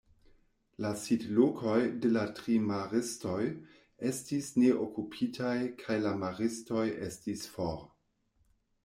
La 0.83 0.91
sidlokoj 1.01 1.75
de 2.05 2.09
la 2.13 2.23
tri 2.39 2.55
maristoj 2.71 3.43
estis 4.13 4.49
neokupitaj 4.63 5.53
kaj 5.85 5.99
la 6.07 6.15
maristoj 6.25 6.87
estis 7.11 7.45
for. 7.53 7.79